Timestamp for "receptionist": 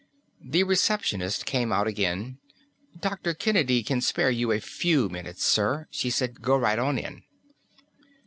0.63-1.45